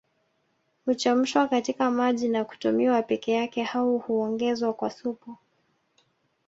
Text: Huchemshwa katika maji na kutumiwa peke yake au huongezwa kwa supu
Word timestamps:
Huchemshwa 0.85 1.47
katika 1.47 1.91
maji 1.91 2.27
na 2.29 2.45
kutumiwa 2.45 3.01
peke 3.01 3.31
yake 3.31 3.67
au 3.73 3.97
huongezwa 3.97 4.73
kwa 4.73 4.89
supu 4.89 5.37